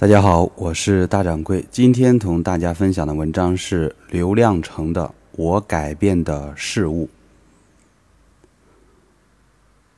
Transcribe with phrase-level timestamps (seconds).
[0.00, 1.62] 大家好，我是大掌柜。
[1.70, 7.04] 今天同大家分享的文章是刘亮程的《我改变的事物》。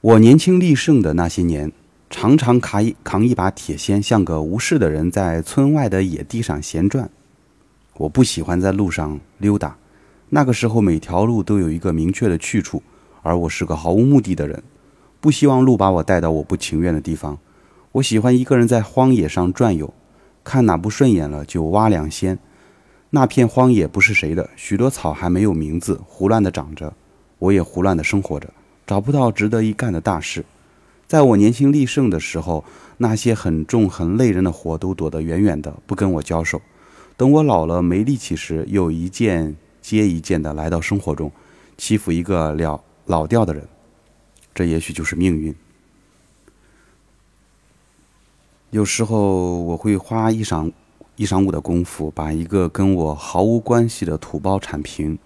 [0.00, 1.70] 我年轻力盛的那些年，
[2.10, 7.08] 常常扛一扛一把铁锨，像个无事的人，在村外的野地上闲转。
[7.98, 9.76] 我不喜欢在路上溜达，
[10.30, 12.82] 那个时候每条路都有一个明确的去处，
[13.22, 14.60] 而我是个毫无目的的人，
[15.20, 17.38] 不希望路把我带到我不情愿的地方。
[17.94, 19.94] 我喜欢一个人在荒野上转悠，
[20.42, 22.36] 看哪不顺眼了就挖两锨。
[23.10, 26.92] 那片荒野不是谁的，许多草还没有名字，胡乱的长着，
[27.38, 28.52] 我也胡乱的生活着，
[28.84, 30.44] 找不到值得一干的大事。
[31.06, 32.64] 在我年轻力盛的时候，
[32.96, 36.60] 那些很重很累人的活都躲得远远的，不跟我交手。
[37.16, 41.30] 等我老了没力气时，又一件接一件的来到生活中，
[41.78, 43.64] 欺负一个了老掉的人。
[44.52, 45.54] 这也许就是命运。
[48.74, 50.72] 有时候我会花一晌
[51.14, 55.16] 一晌午的功夫，把一个跟我毫无关系的土包铲平，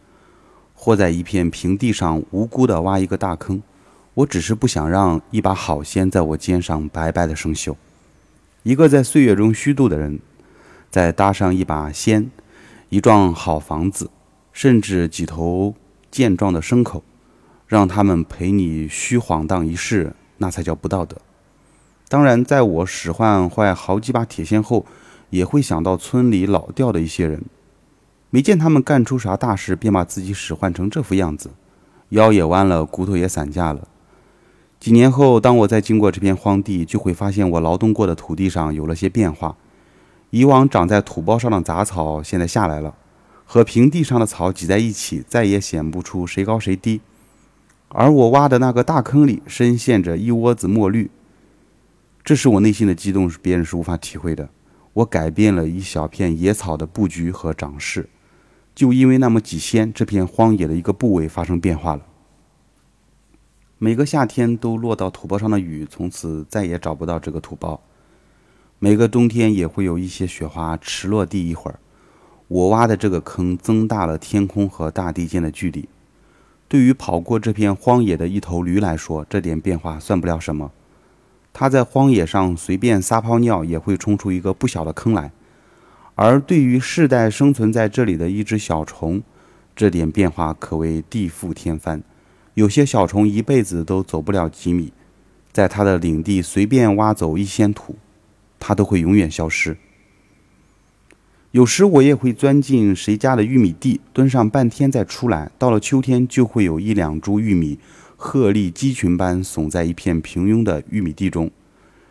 [0.74, 3.62] 或在一片平地上无辜地挖一个大坑。
[4.12, 7.74] 我只是不想让一把好锨在我肩上白白的生锈。
[8.64, 10.20] 一个在岁月中虚度的人，
[10.90, 12.28] 再搭上一把锨，
[12.90, 14.10] 一幢好房子，
[14.52, 15.74] 甚至几头
[16.10, 17.02] 健壮的牲口，
[17.66, 21.16] 让他们陪你虚晃荡一世，那才叫不道德。
[22.08, 24.86] 当然，在我使唤坏好几把铁锨后，
[25.28, 27.42] 也会想到村里老掉的一些人，
[28.30, 31.50] 没见他们干出啥大事，便把自己使唤成这副样子，
[32.08, 33.86] 腰也弯了，骨头也散架了。
[34.80, 39.56] 几年后，当我再经过这片荒地，就会发现我劳动过的土地上有了些变化。
[40.30, 42.94] 以往长在土包上的杂草，现在下来了，
[43.44, 47.02] 和平地上的草挤在一起，再也显不出谁高谁低。
[47.88, 51.10] 而我挖的那个大坑里，深陷着一窝子墨绿。
[52.28, 54.50] 这是我内心的激动，是别人是无法体会的。
[54.92, 58.06] 我改变了一小片野草的布局和长势，
[58.74, 62.02] 就因为那么几仙，这片荒野的一个部位发生变化了。
[63.78, 67.80] 每个夏天都落到土包上的雨，从此再也找不到这个土包。
[68.78, 71.80] 每个冬天也会有一些雪花迟落地一会儿。
[72.48, 75.88] 我挖的这个坑增大了天空和大地间的距离。
[76.68, 80.70] 对于跑过这片荒野的一头驴来说，这点变化算不了什么。
[81.60, 85.32] 它在荒野上随便撒泡尿，也会冲出一个不小的坑来。
[86.14, 89.20] 而对于世代生存在这里的一只小虫，
[89.74, 92.00] 这点变化可谓地覆天翻。
[92.54, 94.92] 有些小虫一辈子都走不了几米，
[95.50, 97.96] 在它的领地随便挖走一些土，
[98.60, 99.76] 它都会永远消失。
[101.52, 105.50] 有时我也会钻进谁家的玉米地，蹲上半天再出来。
[105.56, 107.78] 到了秋天，就会有一两株玉米。
[108.18, 111.50] 鹤立鸡群般耸在一片平庸的玉米地中，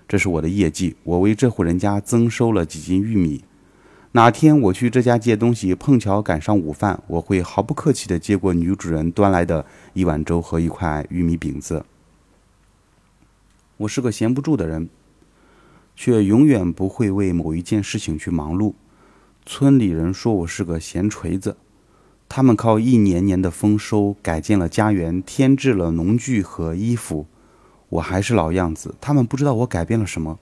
[0.07, 0.95] 这是我的业绩。
[1.03, 3.43] 我为这户人家增收了几斤玉米。
[4.13, 11.85] 哪天我去这家借东西，碰巧赶上午饭，我会毫不客气地接过女主人端来的一碗粥和一块玉米饼子。
[13.77, 14.89] 我是个闲不住的人，
[15.95, 18.73] 却永远不会为某一件事情去忙碌。
[19.49, 21.55] 村里人说我是个闲锤子。
[22.27, 27.25] 他们靠一年年的丰收改建了家园，添置了农具和衣服，
[27.87, 28.95] 我还是老样子。
[28.99, 30.37] 他们不知道我改变了什么。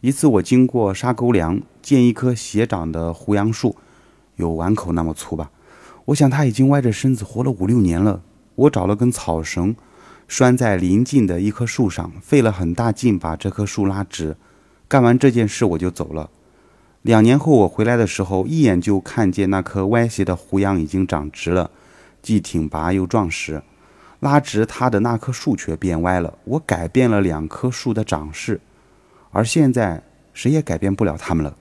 [0.00, 3.76] 一次，我经过沙沟梁，见一棵斜长的胡杨树，
[4.36, 5.50] 有碗口那么粗吧。
[6.06, 8.22] 我想它已经歪着身子活了五六年了。
[8.54, 9.76] 我找了根草绳，
[10.26, 14.38] 拴在临近的一棵树上，费了很大劲把这棵树拉直。
[14.88, 16.30] 干完这件事，我就走了。
[17.02, 21.68] 两年后我回来的时候，一眼就看见那棵歪斜的胡杨已经长直了，
[22.22, 23.60] 既挺拔又壮实。
[24.20, 26.38] 拉直它的那棵树却变歪了。
[26.44, 28.60] 我改变了两棵树的长势，
[29.32, 30.00] 而现在
[30.32, 31.56] 谁也改变不了它们了。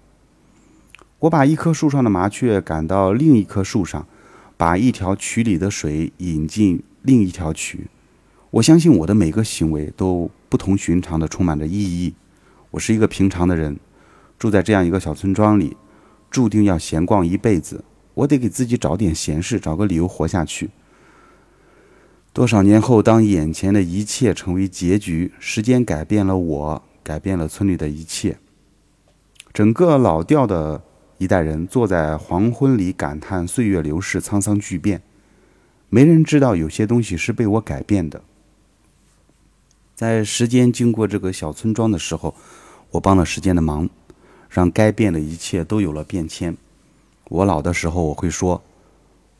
[1.18, 4.06] 我把一棵树上的麻雀赶到另一棵树上，
[4.58, 7.88] 把一条渠里的水引进另一条渠。
[8.52, 12.14] 我相信我的每个行为都不同寻常的充满着意义。
[12.70, 13.76] 我是一个平常的人。
[14.42, 15.78] 住在这样一个小村庄里，
[16.32, 17.84] 注定要闲逛一辈子。
[18.16, 20.72] 我得给自己找点闲事，找个理由活下去。
[22.34, 28.40] 多少年后，当眼前的一切成为结局，时间改变了我，改变了村里的一切。
[29.54, 30.82] 整个老调的
[31.20, 35.04] 一代人坐在黄昏里感叹岁月流逝、沧桑巨变。
[35.90, 38.24] 没人知道有些东西是被我改变的。
[39.94, 42.34] 在时间经过这个小村庄的时候，
[42.90, 43.88] 我帮了时间的忙。
[44.52, 46.58] 让该变的一切都有了变迁。
[47.30, 48.62] 我老的时候，我会说，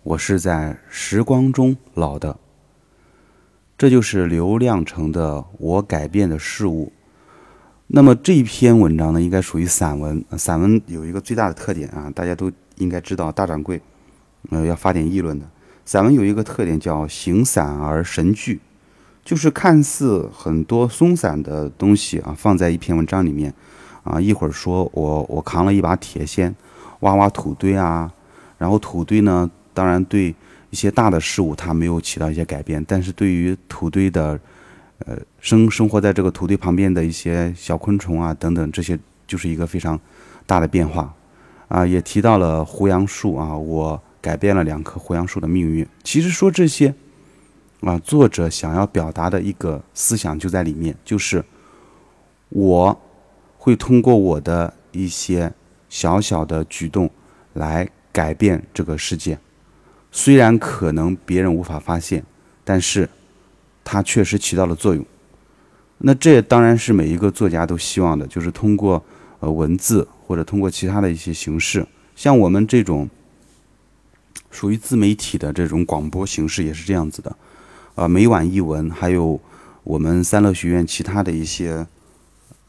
[0.04, 2.38] 我是在时光中老的。
[3.78, 6.86] 这就是刘亮程的《我改变的事物》。
[7.88, 10.24] 那么这一篇文章呢，应该属于散文。
[10.38, 13.82] 散文有一个最大的特点啊，大家都应该知道，大掌柜，
[14.50, 15.46] 呃，要发点议论的。
[15.84, 18.62] 散文有一个特点叫形散而神聚，
[19.26, 23.54] 就是看似很多松散的东西啊，放在一篇文章里面，
[24.04, 26.54] 啊，一会儿说我我扛了一把铁锨，
[27.02, 28.12] 挖挖土堆啊，
[28.58, 30.34] 然后土堆呢，当然对
[30.70, 34.40] 一些大的事物它没有起到一些改变，但是对于土堆的，
[35.06, 40.00] 呃，生生活在这个土堆旁边的一些小昆虫啊等等，这些就是一个非常
[40.46, 41.14] 大的变化，
[41.68, 44.02] 啊，也提到了胡杨树啊，我。
[44.22, 45.84] 改变了两棵胡杨树的命运。
[46.04, 46.94] 其实说这些，
[47.80, 51.44] 啊，作者想要表达的一个思想就在里面，就是
[52.50, 53.02] 我
[53.64, 55.54] 会通过我的一些
[55.88, 57.08] 小小的举动
[57.54, 59.38] 来改变这个世界。
[60.12, 62.24] 虽然可能别人无法发现，
[62.64, 63.08] 但是
[63.84, 65.06] 它确实起到了作用。
[66.00, 69.04] 那这当然是每一个作家都希望的，就是通过
[69.40, 71.86] 呃文字或者通过其他的一些形式，
[72.16, 73.08] 像我们这种。
[74.50, 77.34] 属于自媒体的这种广播形式也是这样子的，
[77.96, 79.40] 呃，每晚一文，还有
[79.86, 81.88] 我们三乐学院其他的一些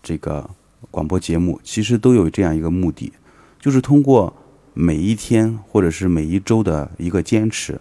[0.01, 0.49] 这个
[0.91, 3.13] 广播节目，其实都有这样一个目的，
[3.61, 4.35] 就是通过
[4.75, 7.81] 每一天或者是每一周的一个坚持，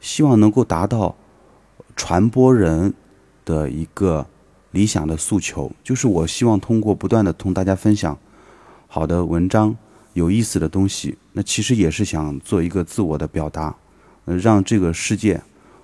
[0.00, 1.16] 希望能够达到
[1.96, 2.92] 传播人
[3.44, 4.26] 的一个
[4.70, 8.18] 理想的诉求，就是我希望通过不断的同大家分享
[8.86, 9.76] 好的文章。
[10.12, 13.74] 有意思的东西，那其实也是想做一个自我的表达，
[14.26, 15.42] 呃，让这个世界，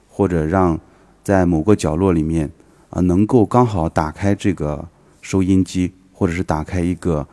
[0.09, 0.79] 或者让
[1.25, 2.49] 在某个角落里面
[2.91, 4.89] 啊，能够刚好打开这个
[5.21, 7.27] 收音机，或者是打开一个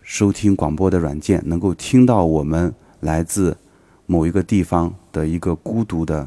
[0.00, 3.54] 收听广播的软件，能够听到我们来自
[4.06, 6.26] 某一个地方的一个孤独的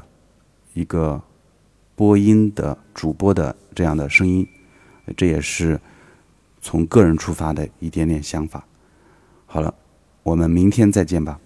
[0.76, 1.20] 一个
[1.96, 4.48] 播音的主播的这样的声音，
[5.18, 5.82] 这也是
[6.62, 8.64] 从个人出发的一点点想法。
[9.48, 9.74] 好了，
[10.22, 11.40] 我们明天再见吧。